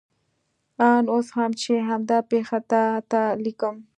[0.91, 3.75] آن اوس هم چې همدا پېښه تا ته لیکم.